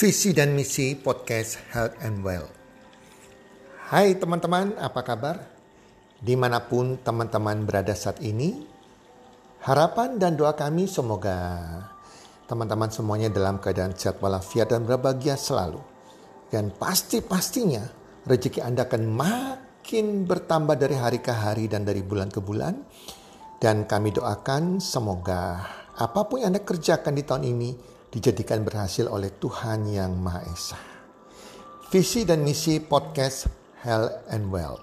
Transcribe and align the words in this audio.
Visi 0.00 0.32
dan 0.32 0.56
misi 0.56 0.96
podcast 0.96 1.60
Health 1.76 1.92
and 2.00 2.24
Well. 2.24 2.48
Hai 3.92 4.16
teman-teman, 4.16 4.72
apa 4.80 5.04
kabar? 5.04 5.44
Di 6.16 6.40
mana 6.40 6.56
pun 6.56 6.96
teman-teman 6.96 7.68
berada 7.68 7.92
saat 7.92 8.16
ini, 8.24 8.64
harapan 9.60 10.16
dan 10.16 10.40
doa 10.40 10.56
kami 10.56 10.88
semoga 10.88 11.36
teman-teman 12.48 12.88
semuanya 12.88 13.28
dalam 13.28 13.60
keadaan 13.60 13.92
sehat 13.92 14.24
walafiat 14.24 14.72
dan 14.72 14.88
berbahagia 14.88 15.36
selalu. 15.36 15.84
Dan 16.48 16.72
pasti-pastinya 16.72 17.84
rezeki 18.24 18.64
Anda 18.64 18.88
akan 18.88 19.04
makin 19.04 20.24
bertambah 20.24 20.80
dari 20.80 20.96
hari 20.96 21.20
ke 21.20 21.28
hari 21.28 21.68
dan 21.68 21.84
dari 21.84 22.00
bulan 22.00 22.32
ke 22.32 22.40
bulan. 22.40 22.72
Dan 23.60 23.84
kami 23.84 24.16
doakan 24.16 24.80
semoga 24.80 25.60
apa 25.92 26.24
pun 26.24 26.40
yang 26.40 26.56
Anda 26.56 26.64
kerjakan 26.64 27.12
di 27.12 27.20
tahun 27.20 27.44
ini 27.44 27.99
dijadikan 28.10 28.66
berhasil 28.66 29.06
oleh 29.06 29.30
Tuhan 29.38 29.86
Yang 29.86 30.12
Maha 30.18 30.42
Esa. 30.50 30.78
Visi 31.94 32.26
dan 32.26 32.42
misi 32.42 32.82
podcast 32.82 33.46
Health 33.86 34.26
and 34.30 34.50
Well. 34.50 34.78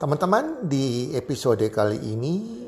Teman-teman, 0.00 0.64
di 0.64 1.12
episode 1.12 1.60
kali 1.68 2.00
ini 2.00 2.64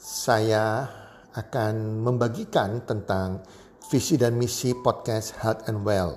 saya 0.00 0.88
akan 1.36 2.00
membagikan 2.00 2.80
tentang 2.88 3.44
visi 3.92 4.16
dan 4.16 4.40
misi 4.40 4.72
podcast 4.72 5.36
Health 5.36 5.68
and 5.68 5.84
Well. 5.84 6.16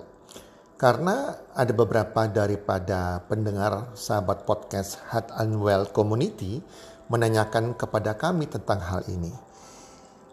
Karena 0.80 1.36
ada 1.52 1.76
beberapa 1.76 2.24
daripada 2.32 3.20
pendengar 3.28 3.92
sahabat 4.00 4.48
podcast 4.48 4.96
Health 5.12 5.36
and 5.36 5.60
Well 5.60 5.92
Community 5.92 6.64
menanyakan 7.12 7.76
kepada 7.76 8.16
kami 8.16 8.48
tentang 8.48 8.80
hal 8.80 9.04
ini. 9.12 9.36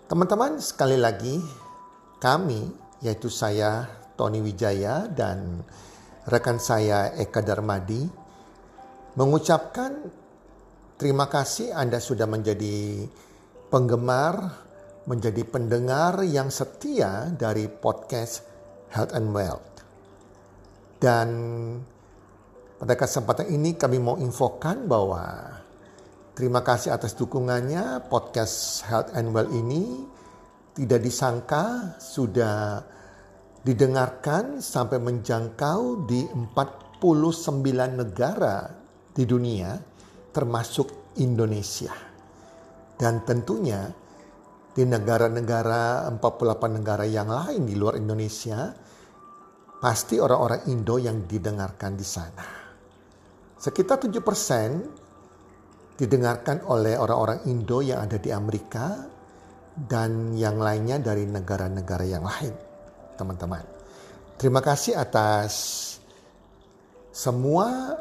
Teman-teman, 0.07 0.63
sekali 0.63 0.95
lagi 0.95 1.66
kami, 2.17 2.73
yaitu 3.05 3.29
saya 3.29 3.87
Tony 4.17 4.41
Wijaya 4.41 5.07
dan 5.07 5.61
rekan 6.27 6.57
saya 6.57 7.13
Eka 7.15 7.45
Darmadi, 7.45 8.09
mengucapkan 9.15 9.93
terima 10.97 11.29
kasih 11.29 11.77
Anda 11.77 12.01
sudah 12.01 12.25
menjadi 12.25 13.07
penggemar, 13.69 14.65
menjadi 15.07 15.43
pendengar 15.47 16.25
yang 16.27 16.51
setia 16.51 17.31
dari 17.31 17.69
podcast 17.69 18.43
Health 18.91 19.13
and 19.15 19.31
Wealth. 19.31 19.75
Dan 20.97 21.29
pada 22.81 22.95
kesempatan 22.97 23.53
ini 23.53 23.77
kami 23.77 24.01
mau 24.01 24.17
infokan 24.17 24.89
bahwa 24.89 25.53
terima 26.33 26.65
kasih 26.65 26.93
atas 26.93 27.13
dukungannya 27.17 28.09
podcast 28.09 28.85
Health 28.89 29.13
and 29.13 29.33
Well 29.33 29.49
ini 29.53 30.16
tidak 30.77 31.01
disangka 31.01 31.97
sudah 31.97 32.85
didengarkan 33.65 34.61
sampai 34.61 35.01
menjangkau 35.01 36.05
di 36.05 36.29
49 36.29 37.01
negara 37.97 38.69
di 39.11 39.25
dunia 39.25 39.73
termasuk 40.31 41.17
Indonesia. 41.17 41.97
Dan 42.93 43.25
tentunya 43.25 43.89
di 44.77 44.85
negara-negara 44.85 46.13
48 46.13 46.77
negara 46.77 47.09
yang 47.09 47.33
lain 47.33 47.65
di 47.65 47.73
luar 47.73 47.97
Indonesia 47.97 48.69
pasti 49.81 50.21
orang-orang 50.21 50.69
Indo 50.69 51.01
yang 51.01 51.25
didengarkan 51.25 51.97
di 51.97 52.05
sana. 52.05 52.45
Sekitar 53.57 53.97
7% 54.05 55.97
didengarkan 55.97 56.69
oleh 56.69 57.01
orang-orang 57.01 57.49
Indo 57.49 57.81
yang 57.81 58.05
ada 58.05 58.21
di 58.21 58.29
Amerika, 58.29 59.16
dan 59.77 60.33
yang 60.33 60.57
lainnya 60.57 60.97
dari 60.97 61.29
negara-negara 61.29 62.05
yang 62.09 62.25
lain, 62.25 62.57
teman-teman. 63.21 63.61
Terima 64.41 64.65
kasih 64.65 64.97
atas 64.97 65.53
semua 67.13 68.01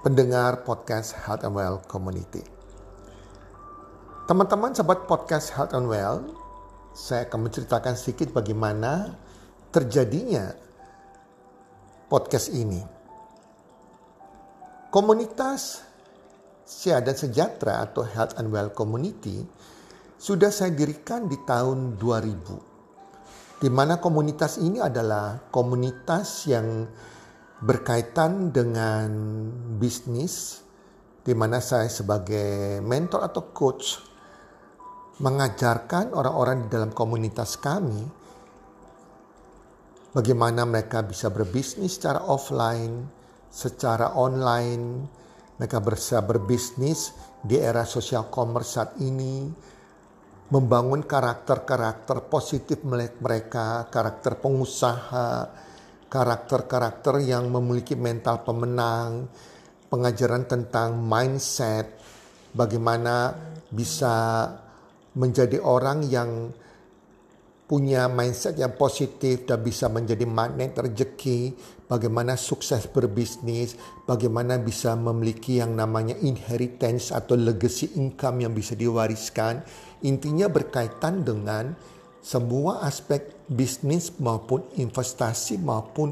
pendengar 0.00 0.64
podcast 0.64 1.12
Health 1.12 1.44
and 1.44 1.52
Well 1.52 1.84
Community. 1.84 2.40
Teman-teman 4.24 4.72
sahabat 4.72 5.04
podcast 5.04 5.52
Health 5.52 5.76
and 5.76 5.90
Well, 5.90 6.24
saya 6.96 7.28
akan 7.28 7.50
menceritakan 7.50 7.98
sedikit 8.00 8.32
bagaimana 8.32 9.12
terjadinya 9.74 10.56
podcast 12.08 12.48
ini. 12.54 12.80
Komunitas 14.88 15.89
Sehat 16.70 17.02
dan 17.02 17.18
Sejahtera 17.18 17.82
atau 17.82 18.06
Health 18.06 18.38
and 18.38 18.54
Well 18.54 18.70
Community 18.70 19.42
sudah 20.14 20.54
saya 20.54 20.70
dirikan 20.70 21.26
di 21.26 21.34
tahun 21.42 21.98
2000. 21.98 23.58
Di 23.58 23.66
mana 23.66 23.98
komunitas 23.98 24.62
ini 24.62 24.78
adalah 24.78 25.50
komunitas 25.50 26.46
yang 26.46 26.86
berkaitan 27.58 28.54
dengan 28.54 29.10
bisnis 29.82 30.62
di 31.26 31.34
mana 31.34 31.58
saya 31.58 31.90
sebagai 31.90 32.78
mentor 32.80 33.26
atau 33.26 33.50
coach 33.50 34.00
mengajarkan 35.20 36.16
orang-orang 36.16 36.64
di 36.64 36.68
dalam 36.72 36.94
komunitas 36.94 37.60
kami 37.60 38.08
bagaimana 40.16 40.64
mereka 40.64 41.04
bisa 41.04 41.28
berbisnis 41.28 42.00
secara 42.00 42.24
offline, 42.24 43.04
secara 43.52 44.16
online, 44.16 45.04
mereka 45.60 45.76
bisa 45.84 46.24
berbisnis 46.24 47.12
di 47.44 47.60
era 47.60 47.84
sosial 47.84 48.32
commerce 48.32 48.80
saat 48.80 48.96
ini, 49.04 49.44
membangun 50.48 51.04
karakter-karakter 51.04 52.32
positif 52.32 52.80
mereka, 52.88 53.84
karakter 53.92 54.40
pengusaha, 54.40 55.52
karakter-karakter 56.08 57.20
yang 57.28 57.52
memiliki 57.52 57.92
mental 57.92 58.40
pemenang, 58.40 59.28
pengajaran 59.92 60.48
tentang 60.48 60.96
mindset, 60.96 61.92
bagaimana 62.56 63.36
bisa 63.68 64.48
menjadi 65.12 65.60
orang 65.60 66.08
yang 66.08 66.56
punya 67.70 68.10
mindset 68.10 68.58
yang 68.58 68.74
positif 68.74 69.46
dan 69.46 69.62
bisa 69.62 69.86
menjadi 69.86 70.26
magnet 70.26 70.74
rezeki, 70.74 71.54
bagaimana 71.86 72.34
sukses 72.34 72.90
berbisnis, 72.90 73.78
bagaimana 74.10 74.58
bisa 74.58 74.98
memiliki 74.98 75.62
yang 75.62 75.78
namanya 75.78 76.18
inheritance 76.18 77.14
atau 77.14 77.38
legacy 77.38 77.94
income 77.94 78.42
yang 78.42 78.50
bisa 78.50 78.74
diwariskan. 78.74 79.62
Intinya 80.02 80.50
berkaitan 80.50 81.22
dengan 81.22 81.70
semua 82.18 82.82
aspek 82.82 83.46
bisnis 83.46 84.18
maupun 84.18 84.66
investasi 84.74 85.62
maupun 85.62 86.10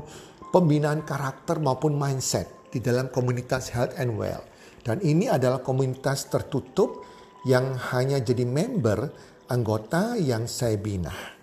pembinaan 0.55 1.03
karakter 1.03 1.59
maupun 1.59 1.99
mindset 1.99 2.71
di 2.71 2.79
dalam 2.79 3.11
komunitas 3.11 3.75
health 3.75 3.99
and 3.99 4.15
well. 4.15 4.47
Dan 4.87 5.03
ini 5.03 5.27
adalah 5.27 5.59
komunitas 5.59 6.31
tertutup 6.31 7.03
yang 7.51 7.75
hanya 7.91 8.23
jadi 8.23 8.47
member 8.47 9.11
anggota 9.51 10.15
yang 10.15 10.47
saya 10.47 10.79
bina. 10.79 11.38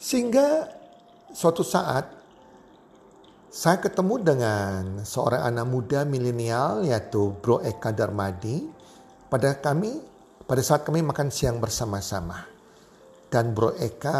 Sehingga 0.00 0.64
suatu 1.28 1.60
saat 1.60 2.08
saya 3.52 3.76
ketemu 3.84 4.14
dengan 4.24 4.82
seorang 5.04 5.52
anak 5.52 5.66
muda 5.68 6.08
milenial 6.08 6.88
yaitu 6.88 7.36
Bro 7.36 7.60
Eka 7.60 7.92
Darmadi 7.92 8.64
pada 9.28 9.60
kami 9.60 10.00
pada 10.48 10.62
saat 10.64 10.88
kami 10.88 11.04
makan 11.04 11.28
siang 11.28 11.60
bersama-sama. 11.60 12.48
Dan 13.28 13.52
Bro 13.52 13.76
Eka 13.76 14.18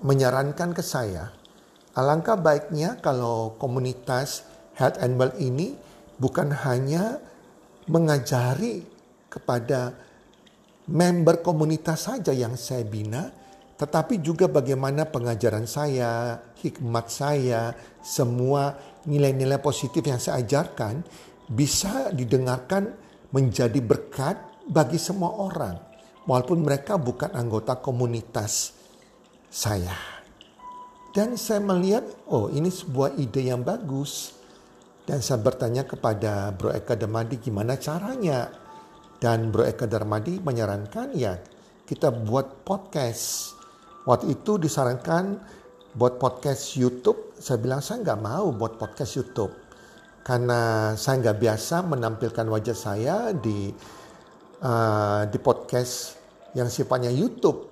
menyarankan 0.00 0.70
ke 0.72 0.80
saya, 0.80 1.34
alangkah 1.98 2.38
baiknya 2.38 3.02
kalau 3.02 3.58
komunitas 3.58 4.46
Health 4.78 5.02
and 5.02 5.18
Well 5.18 5.34
ini 5.42 5.74
bukan 6.22 6.54
hanya 6.54 7.18
mengajari 7.90 8.86
kepada 9.26 9.90
member 10.86 11.42
komunitas 11.42 12.06
saja 12.06 12.30
yang 12.30 12.54
saya 12.54 12.86
bina, 12.86 13.28
tetapi 13.78 14.18
juga 14.18 14.50
bagaimana 14.50 15.06
pengajaran 15.06 15.70
saya, 15.70 16.42
hikmat 16.58 17.06
saya, 17.06 17.70
semua 18.02 18.74
nilai-nilai 19.06 19.62
positif 19.62 20.02
yang 20.02 20.18
saya 20.18 20.42
ajarkan 20.42 21.06
bisa 21.46 22.10
didengarkan 22.10 22.90
menjadi 23.30 23.78
berkat 23.78 24.34
bagi 24.66 24.98
semua 24.98 25.30
orang, 25.38 25.78
walaupun 26.26 26.58
mereka 26.58 26.98
bukan 26.98 27.30
anggota 27.38 27.78
komunitas 27.78 28.74
saya. 29.46 29.94
Dan 31.14 31.38
saya 31.38 31.62
melihat, 31.62 32.04
oh 32.28 32.50
ini 32.50 32.68
sebuah 32.68 33.14
ide 33.14 33.46
yang 33.46 33.62
bagus. 33.62 34.34
Dan 35.08 35.24
saya 35.24 35.40
bertanya 35.40 35.88
kepada 35.88 36.52
Bro 36.52 36.74
Eka 36.76 36.98
Darmadi 36.98 37.40
gimana 37.40 37.80
caranya. 37.80 38.52
Dan 39.16 39.48
Bro 39.48 39.64
Eka 39.64 39.88
Darmadi 39.88 40.36
menyarankan 40.36 41.16
ya 41.16 41.40
kita 41.88 42.12
buat 42.12 42.68
podcast 42.68 43.57
Waktu 44.08 44.40
itu 44.40 44.56
disarankan 44.56 45.36
buat 45.92 46.16
podcast 46.16 46.80
YouTube. 46.80 47.36
Saya 47.36 47.60
bilang 47.60 47.84
saya 47.84 48.00
nggak 48.00 48.20
mau 48.24 48.48
buat 48.56 48.80
podcast 48.80 49.20
YouTube. 49.20 49.52
Karena 50.24 50.92
saya 50.96 51.20
nggak 51.20 51.36
biasa 51.36 51.84
menampilkan 51.84 52.48
wajah 52.48 52.72
saya 52.72 53.36
di 53.36 53.68
uh, 54.64 55.28
di 55.28 55.38
podcast 55.44 56.16
yang 56.56 56.72
sifatnya 56.72 57.12
YouTube. 57.12 57.68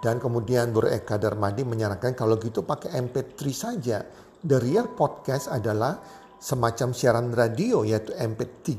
Dan 0.00 0.16
kemudian 0.16 0.72
Bro 0.72 0.88
Eka 0.88 1.20
Darmadi 1.20 1.68
menyarankan 1.68 2.16
kalau 2.16 2.40
gitu 2.40 2.64
pakai 2.64 2.96
MP3 3.04 3.36
saja. 3.52 4.00
The 4.40 4.56
real 4.56 4.96
podcast 4.96 5.52
adalah 5.52 6.00
semacam 6.40 6.96
siaran 6.96 7.28
radio 7.28 7.84
yaitu 7.84 8.16
MP3, 8.16 8.72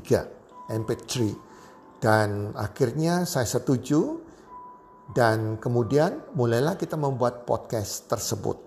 MP3. 0.74 1.14
Dan 2.02 2.50
akhirnya 2.58 3.22
saya 3.30 3.46
setuju 3.46 4.25
dan 5.14 5.60
kemudian 5.62 6.34
mulailah 6.34 6.74
kita 6.74 6.98
membuat 6.98 7.46
podcast 7.46 8.10
tersebut. 8.10 8.58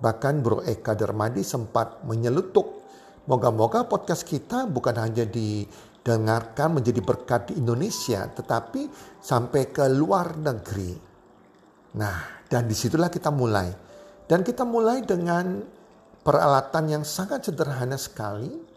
Bahkan 0.00 0.40
Bro 0.40 0.64
Eka 0.64 0.96
Darmadi 0.96 1.44
sempat 1.44 2.00
menyelutuk. 2.08 2.80
Moga-moga 3.28 3.86
podcast 3.86 4.26
kita 4.26 4.66
bukan 4.66 4.98
hanya 4.98 5.22
didengarkan 5.28 6.80
menjadi 6.80 7.00
berkat 7.04 7.52
di 7.52 7.60
Indonesia, 7.62 8.26
tetapi 8.26 8.88
sampai 9.20 9.70
ke 9.70 9.86
luar 9.92 10.34
negeri. 10.40 10.96
Nah, 11.92 12.42
dan 12.48 12.66
di 12.66 12.74
situlah 12.74 13.12
kita 13.12 13.28
mulai. 13.28 13.68
Dan 14.26 14.40
kita 14.42 14.64
mulai 14.64 15.04
dengan 15.04 15.60
peralatan 16.24 16.84
yang 16.88 17.04
sangat 17.04 17.46
sederhana 17.46 18.00
sekali. 18.00 18.71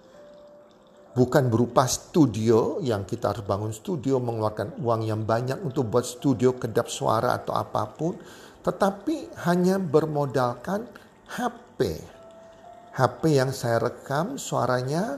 Bukan 1.15 1.47
berupa 1.47 1.87
studio 1.87 2.83
yang 2.83 3.07
kita 3.07 3.31
harus 3.31 3.47
bangun 3.47 3.71
studio, 3.71 4.19
mengeluarkan 4.19 4.83
uang 4.83 5.01
yang 5.07 5.23
banyak 5.23 5.63
untuk 5.63 5.87
buat 5.87 6.03
studio 6.03 6.59
kedap 6.59 6.91
suara 6.91 7.39
atau 7.39 7.55
apa 7.55 7.87
pun. 7.87 8.19
Tetapi 8.59 9.39
hanya 9.47 9.79
bermodalkan 9.79 10.83
HP. 11.31 12.03
HP 12.91 13.21
yang 13.31 13.55
saya 13.55 13.79
rekam 13.79 14.35
suaranya 14.35 15.15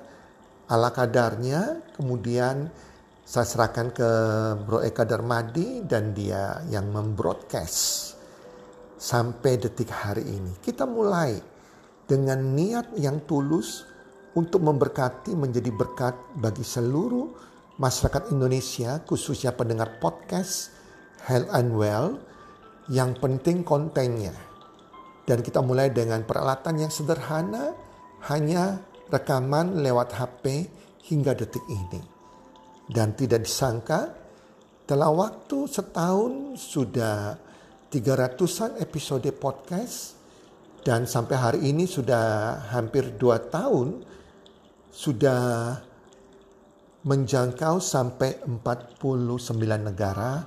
ala 0.70 0.94
kadarnya, 0.94 1.82
kemudian 1.98 2.70
saya 3.26 3.50
serahkan 3.50 3.90
ke 3.90 4.10
Bro 4.70 4.86
Eka 4.86 5.02
Darmadi 5.02 5.82
dan 5.82 6.14
dia 6.14 6.62
yang 6.70 6.94
membroadcast 6.94 8.14
sampai 9.02 9.58
detik 9.58 9.90
hari 9.90 10.30
ini. 10.30 10.62
Kita 10.62 10.86
mulai 10.86 11.36
dengan 12.06 12.54
niat 12.54 12.94
yang 13.02 13.26
tulus 13.26 13.97
untuk 14.38 14.62
memberkati 14.62 15.34
menjadi 15.34 15.74
berkat 15.74 16.14
bagi 16.38 16.62
seluruh 16.62 17.34
masyarakat 17.82 18.30
Indonesia 18.30 19.02
khususnya 19.02 19.58
pendengar 19.58 19.98
podcast 19.98 20.70
Health 21.26 21.50
and 21.58 21.74
Well 21.74 22.22
yang 22.94 23.18
penting 23.18 23.66
kontennya. 23.66 24.38
Dan 25.26 25.42
kita 25.42 25.60
mulai 25.60 25.90
dengan 25.92 26.24
peralatan 26.24 26.88
yang 26.88 26.94
sederhana 26.94 27.74
hanya 28.30 28.80
rekaman 29.10 29.82
lewat 29.82 30.16
HP 30.16 30.70
hingga 31.10 31.36
detik 31.36 31.66
ini. 31.68 32.00
Dan 32.88 33.18
tidak 33.18 33.44
disangka 33.44 34.16
dalam 34.88 35.20
waktu 35.20 35.68
setahun 35.68 36.56
sudah 36.56 37.36
300-an 37.92 38.80
episode 38.80 39.28
podcast 39.36 40.16
dan 40.88 41.04
sampai 41.04 41.36
hari 41.36 41.60
ini 41.68 41.84
sudah 41.84 42.56
hampir 42.72 43.20
dua 43.20 43.44
tahun 43.44 44.08
sudah 44.92 45.78
menjangkau 47.08 47.80
sampai 47.80 48.44
49 48.44 49.38
negara 49.80 50.44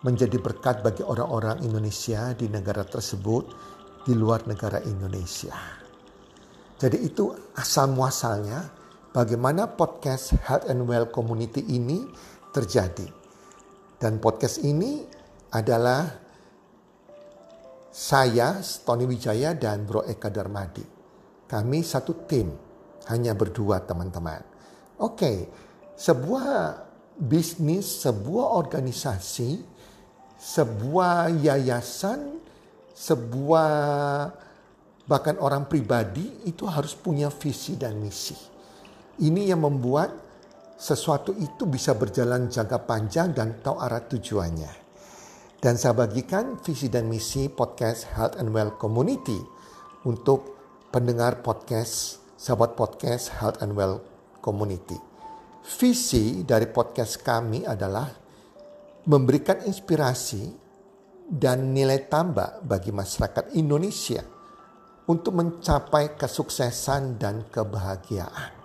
menjadi 0.00 0.40
berkat 0.40 0.80
bagi 0.80 1.04
orang-orang 1.04 1.60
Indonesia 1.62 2.32
di 2.32 2.48
negara 2.48 2.82
tersebut 2.82 3.44
di 4.08 4.16
luar 4.16 4.48
negara 4.48 4.80
Indonesia. 4.80 5.52
Jadi 6.80 7.04
itu 7.04 7.28
asal 7.60 7.92
muasalnya 7.92 8.72
bagaimana 9.12 9.68
podcast 9.68 10.32
Health 10.40 10.72
and 10.72 10.88
Well 10.88 11.12
Community 11.12 11.60
ini 11.76 12.08
terjadi. 12.50 13.04
Dan 14.00 14.16
podcast 14.16 14.64
ini 14.64 15.04
adalah 15.52 16.08
saya, 17.92 18.64
Tony 18.86 19.04
Wijaya, 19.04 19.52
dan 19.52 19.84
Bro 19.84 20.08
Eka 20.08 20.32
Darmadi. 20.32 20.86
Kami 21.44 21.84
satu 21.84 22.24
tim, 22.24 22.48
hanya 23.08 23.32
berdua 23.32 23.80
teman-teman. 23.80 24.44
Oke, 25.00 25.48
sebuah 25.96 26.76
bisnis, 27.16 28.04
sebuah 28.04 28.56
organisasi, 28.60 29.60
sebuah 30.36 31.32
yayasan, 31.40 32.40
sebuah 32.92 33.72
bahkan 35.08 35.36
orang 35.40 35.66
pribadi 35.66 36.44
itu 36.44 36.68
harus 36.68 36.92
punya 36.92 37.32
visi 37.32 37.80
dan 37.80 37.96
misi. 37.96 38.36
Ini 39.20 39.52
yang 39.52 39.64
membuat 39.64 40.14
sesuatu 40.80 41.36
itu 41.36 41.68
bisa 41.68 41.92
berjalan 41.92 42.48
jangka 42.48 42.88
panjang 42.88 43.36
dan 43.36 43.60
tahu 43.60 43.76
arah 43.76 44.00
tujuannya. 44.00 44.72
Dan 45.60 45.76
saya 45.76 45.92
bagikan 45.92 46.56
visi 46.64 46.88
dan 46.88 47.04
misi 47.04 47.52
podcast 47.52 48.08
Health 48.16 48.40
and 48.40 48.48
Well 48.48 48.80
Community 48.80 49.36
untuk 50.08 50.56
pendengar 50.88 51.44
podcast, 51.44 52.19
sahabat 52.40 52.72
podcast 52.72 53.36
Health 53.36 53.60
and 53.60 53.76
Well 53.76 54.00
Community. 54.40 54.96
Visi 55.76 56.40
dari 56.40 56.64
podcast 56.72 57.20
kami 57.20 57.68
adalah 57.68 58.08
memberikan 59.04 59.60
inspirasi 59.68 60.48
dan 61.28 61.76
nilai 61.76 62.08
tambah 62.08 62.64
bagi 62.64 62.96
masyarakat 62.96 63.52
Indonesia 63.60 64.24
untuk 65.04 65.36
mencapai 65.36 66.16
kesuksesan 66.16 67.20
dan 67.20 67.44
kebahagiaan. 67.52 68.56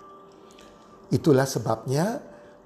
Itulah 1.12 1.44
sebabnya 1.44 2.16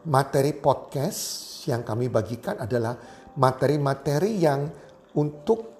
materi 0.07 0.55
podcast 0.55 1.67
yang 1.67 1.83
kami 1.83 2.07
bagikan 2.07 2.63
adalah 2.63 2.95
materi-materi 3.35 4.39
yang 4.39 4.71
untuk 5.19 5.75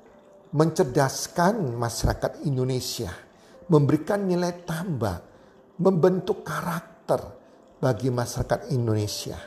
mencerdaskan 0.51 1.79
masyarakat 1.79 2.43
Indonesia, 2.51 3.30
memberikan 3.71 4.27
nilai 4.27 4.67
tambah, 4.67 5.17
membentuk 5.79 6.43
karakter 6.43 7.23
bagi 7.79 8.11
masyarakat 8.11 8.75
Indonesia. 8.75 9.39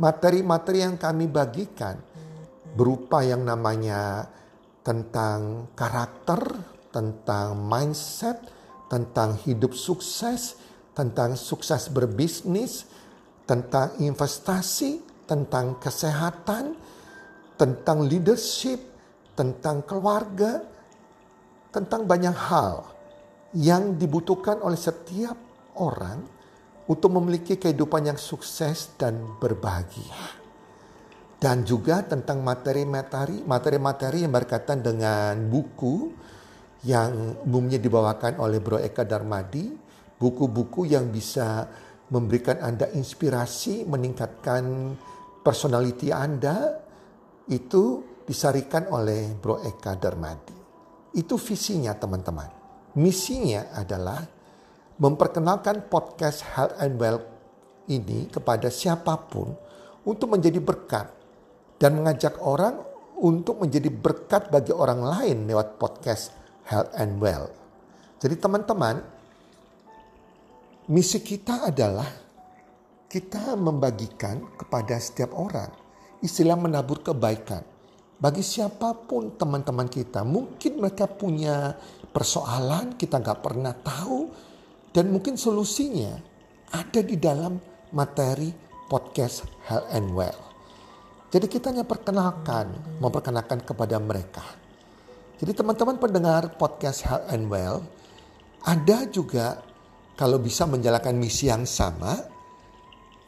Materi-materi 0.00 0.82
yang 0.82 0.96
kami 0.96 1.28
bagikan 1.28 2.00
berupa 2.72 3.20
yang 3.20 3.44
namanya 3.44 4.24
tentang 4.80 5.68
karakter, 5.76 6.40
tentang 6.88 7.60
mindset, 7.60 8.40
tentang 8.88 9.36
hidup 9.44 9.76
sukses, 9.76 10.56
tentang 10.96 11.36
sukses 11.36 11.92
berbisnis, 11.92 12.88
tentang 13.44 14.00
investasi, 14.00 15.04
tentang 15.28 15.76
kesehatan, 15.76 16.72
tentang 17.60 18.00
leadership, 18.00 18.80
tentang 19.36 19.84
keluarga, 19.84 20.64
tentang 21.68 22.08
banyak 22.08 22.32
hal 22.32 22.97
yang 23.56 23.96
dibutuhkan 23.96 24.60
oleh 24.60 24.76
setiap 24.76 25.36
orang 25.80 26.20
untuk 26.88 27.12
memiliki 27.16 27.56
kehidupan 27.56 28.12
yang 28.12 28.18
sukses 28.20 28.96
dan 29.00 29.38
berbahagia. 29.40 30.36
Dan 31.38 31.62
juga 31.62 32.02
tentang 32.02 32.42
materi-materi 32.42 33.46
materi-materi 33.46 34.26
yang 34.26 34.34
berkaitan 34.34 34.82
dengan 34.82 35.38
buku 35.46 36.10
yang 36.82 37.38
umumnya 37.46 37.78
dibawakan 37.78 38.42
oleh 38.42 38.58
Bro 38.58 38.82
Eka 38.82 39.06
Darmadi 39.06 39.88
buku-buku 40.18 40.90
yang 40.90 41.08
bisa 41.08 41.70
memberikan 42.10 42.58
Anda 42.58 42.90
inspirasi, 42.90 43.86
meningkatkan 43.86 44.94
personality 45.46 46.10
Anda, 46.10 46.82
itu 47.48 48.04
disarikan 48.26 48.90
oleh 48.90 49.32
Bro 49.38 49.62
Eka 49.62 49.96
Darmadi. 49.96 50.58
Itu 51.14 51.38
visinya 51.40 51.94
teman-teman. 51.94 52.57
Misinya 52.98 53.70
adalah 53.78 54.26
memperkenalkan 54.98 55.86
podcast 55.86 56.42
Health 56.42 56.74
and 56.82 56.98
Well 56.98 57.22
ini 57.86 58.26
kepada 58.26 58.74
siapa 58.74 59.14
pun 59.30 59.54
untuk 60.02 60.34
menjadi 60.34 60.58
berkat 60.58 61.06
dan 61.78 61.94
mengajak 61.94 62.42
orang 62.42 62.82
untuk 63.22 63.62
menjadi 63.62 63.86
berkat 63.86 64.50
bagi 64.50 64.74
orang 64.74 65.06
lain 65.06 65.46
lewat 65.46 65.78
podcast 65.78 66.34
Health 66.66 66.90
and 66.98 67.22
Well. 67.22 67.46
Jadi 68.18 68.34
teman-teman, 68.34 68.98
Misi 70.88 71.20
kita 71.20 71.68
adalah 71.68 72.08
kita 73.12 73.54
membagikan 73.60 74.40
kepada 74.56 74.96
setiap 74.96 75.36
orang 75.36 75.68
istilah 76.24 76.56
menabur 76.56 77.04
kebaikan. 77.04 77.60
Bagi 78.18 78.40
siapa 78.40 78.96
pun 78.96 79.36
teman-teman 79.36 79.86
kita, 79.86 80.24
mungkin 80.24 80.80
mereka 80.80 81.04
punya 81.04 81.76
persoalan 82.10 82.96
kita 82.96 83.20
nggak 83.20 83.40
pernah 83.40 83.74
tahu 83.76 84.28
dan 84.92 85.12
mungkin 85.12 85.36
solusinya 85.36 86.16
ada 86.72 87.00
di 87.00 87.16
dalam 87.16 87.56
materi 87.94 88.52
podcast 88.88 89.44
Health 89.68 89.88
and 89.92 90.12
Well. 90.12 90.40
Jadi 91.28 91.44
kita 91.44 91.72
hanya 91.72 91.84
perkenalkan, 91.84 92.72
memperkenalkan 93.04 93.60
kepada 93.60 94.00
mereka. 94.00 94.44
Jadi 95.38 95.52
teman-teman 95.52 96.00
pendengar 96.00 96.56
podcast 96.56 97.04
Health 97.04 97.28
and 97.28 97.52
Well, 97.52 97.84
ada 98.64 99.06
juga 99.12 99.60
kalau 100.18 100.42
bisa 100.42 100.66
menjalankan 100.66 101.14
misi 101.14 101.46
yang 101.46 101.62
sama, 101.62 102.18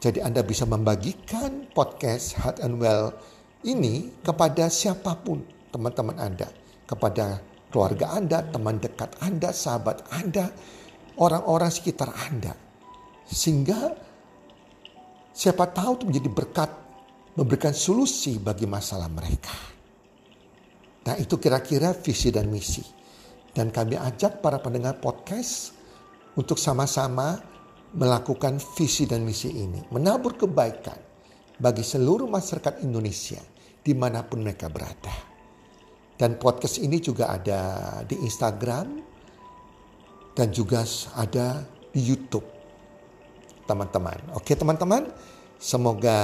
jadi 0.01 0.25
Anda 0.25 0.41
bisa 0.41 0.65
membagikan 0.65 1.69
podcast 1.77 2.33
Heart 2.41 2.65
and 2.65 2.81
Well 2.81 3.13
ini 3.61 4.09
kepada 4.25 4.65
siapa 4.67 5.13
pun 5.21 5.45
teman-teman 5.69 6.17
Anda. 6.17 6.49
kepada 6.89 7.39
keluarga 7.71 8.13
Anda, 8.19 8.43
teman 8.43 8.77
dekat 8.77 9.17
Anda, 9.23 9.55
sahabat 9.55 10.11
Anda, 10.11 10.51
orang-orang 11.17 11.71
sekitar 11.71 12.11
Anda. 12.11 12.51
Sehingga 13.25 13.95
siapa 15.31 15.71
tahu 15.71 16.03
itu 16.03 16.05
menjadi 16.11 16.29
berkat, 16.29 16.71
memberikan 17.39 17.71
solusi 17.71 18.37
bagi 18.37 18.67
masalah 18.67 19.07
mereka. 19.07 19.55
Nah 21.07 21.15
itu 21.17 21.39
kira-kira 21.39 21.95
visi 21.95 22.29
dan 22.29 22.51
misi. 22.51 22.83
Dan 23.51 23.71
kami 23.71 23.99
ajak 23.99 24.39
para 24.39 24.59
pendengar 24.63 24.99
podcast 25.03 25.75
untuk 26.39 26.55
sama-sama 26.55 27.35
melakukan 27.95 28.59
visi 28.79 29.03
dan 29.07 29.23
misi 29.23 29.51
ini. 29.51 29.79
Menabur 29.91 30.39
kebaikan 30.39 30.95
bagi 31.59 31.83
seluruh 31.83 32.27
masyarakat 32.31 32.83
Indonesia 32.83 33.39
di 33.81 33.91
mana 33.91 34.23
pun 34.23 34.39
mereka 34.39 34.71
berada. 34.71 35.30
Dan 36.21 36.37
podcast 36.37 36.77
ini 36.77 37.01
juga 37.01 37.33
ada 37.33 37.61
di 38.05 38.13
Instagram 38.21 39.01
dan 40.37 40.53
juga 40.53 40.85
ada 41.17 41.65
di 41.89 41.97
YouTube. 41.97 42.45
Teman-teman. 43.65 44.37
Oke 44.37 44.53
teman-teman, 44.53 45.09
semoga 45.57 46.19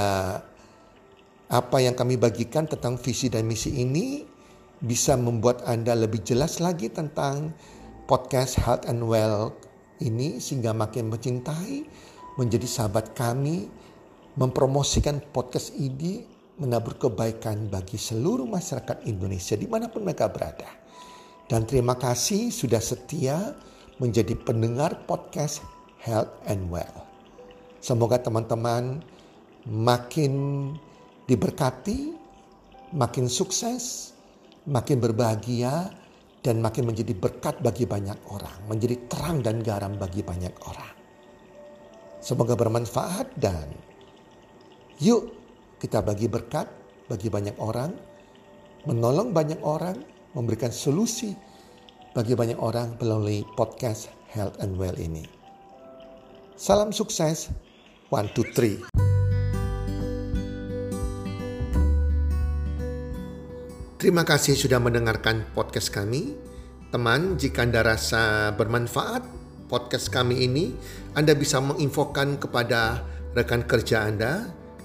apa 1.50 1.76
yang 1.82 1.98
kami 1.98 2.14
bagikan 2.14 2.70
tentang 2.70 2.94
visi 2.94 3.26
dan 3.26 3.42
misi 3.42 3.74
ini 3.74 4.22
bisa 4.78 5.18
membuat 5.18 5.66
Anda 5.66 5.98
lebih 5.98 6.22
jelas 6.22 6.62
lagi 6.62 6.94
tentang 6.94 7.50
podcast 8.06 8.62
Health 8.62 8.86
and 8.86 9.02
Well 9.02 9.50
ini 9.98 10.38
sehingga 10.38 10.70
makin 10.78 11.10
mencintai, 11.10 11.82
menjadi 12.38 12.70
sahabat 12.70 13.18
kami, 13.18 13.66
mempromosikan 14.38 15.18
podcast 15.34 15.74
ini 15.74 16.37
menabur 16.58 16.98
kebaikan 16.98 17.70
bagi 17.70 17.94
seluruh 17.94 18.44
masyarakat 18.44 19.06
Indonesia 19.06 19.54
di 19.54 19.70
mana 19.70 19.86
pun 19.86 20.02
mereka 20.02 20.26
berada. 20.26 20.68
Dan 21.48 21.64
terima 21.64 21.96
kasih 21.96 22.52
sudah 22.52 22.82
setia 22.82 23.56
menjadi 24.02 24.36
pendengar 24.36 25.06
podcast 25.08 25.64
Health 26.02 26.34
and 26.50 26.68
Well. 26.68 27.06
Semoga 27.78 28.18
teman-teman 28.20 29.00
makin 29.64 30.32
diberkati, 31.30 32.12
makin 32.92 33.30
sukses, 33.30 34.12
makin 34.66 34.98
berbahagia, 34.98 35.94
dan 36.42 36.62
makin 36.62 36.90
menjadi 36.90 37.14
berkat 37.14 37.58
bagi 37.62 37.86
banyak 37.86 38.18
orang, 38.30 38.58
menjadi 38.70 38.98
terang 39.10 39.42
dan 39.42 39.62
garam 39.62 39.94
bagi 39.98 40.22
banyak 40.22 40.54
orang. 40.66 40.94
Semoga 42.18 42.58
bermanfaat 42.58 43.30
dan 43.38 43.70
yuk 44.98 45.37
kita 45.78 46.02
bagi 46.02 46.26
berkat 46.26 46.66
bagi 47.06 47.30
banyak 47.30 47.56
orang, 47.62 47.94
menolong 48.84 49.30
banyak 49.30 49.62
orang, 49.62 49.96
memberikan 50.34 50.74
solusi 50.74 51.32
bagi 52.12 52.34
banyak 52.34 52.58
orang 52.58 52.98
melalui 52.98 53.46
podcast 53.54 54.10
Health 54.34 54.58
and 54.58 54.74
Well 54.74 54.98
ini. 54.98 55.24
Salam 56.58 56.90
sukses, 56.90 57.48
one, 58.10 58.26
two, 58.34 58.42
three. 58.52 58.82
Terima 63.98 64.26
kasih 64.26 64.58
sudah 64.58 64.82
mendengarkan 64.82 65.46
podcast 65.54 65.94
kami. 65.94 66.34
Teman, 66.90 67.38
jika 67.38 67.62
Anda 67.62 67.86
rasa 67.86 68.50
bermanfaat 68.58 69.22
podcast 69.70 70.10
kami 70.10 70.42
ini, 70.42 70.74
Anda 71.14 71.38
bisa 71.38 71.62
menginfokan 71.62 72.42
kepada 72.42 73.06
rekan 73.38 73.62
kerja 73.62 74.08
Anda 74.08 74.57